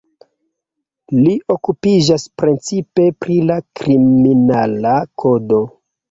Li 1.25 1.33
okupiĝas 1.55 2.23
precipe 2.41 3.05
pri 3.25 3.35
la 3.49 3.57
kriminala 3.81 4.95
kodo. 5.25 5.61